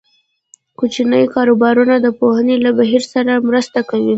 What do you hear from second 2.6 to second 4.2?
له بهیر سره مرسته کوي.